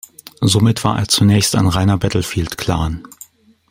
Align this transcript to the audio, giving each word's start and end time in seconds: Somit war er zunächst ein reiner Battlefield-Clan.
Somit 0.41 0.83
war 0.83 0.97
er 0.97 1.07
zunächst 1.09 1.55
ein 1.55 1.67
reiner 1.67 1.95
Battlefield-Clan. 1.95 3.03